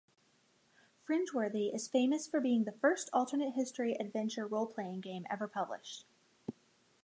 "Fringeworthy" 1.07 1.71
is 1.71 1.87
famous 1.87 2.25
for 2.25 2.41
being 2.41 2.63
the 2.63 2.71
first 2.71 3.07
alternate 3.13 3.51
history 3.53 3.93
adventure 3.99 4.47
role-playing 4.47 4.99
game 5.01 5.27
ever 5.29 5.47
published. 5.47 6.05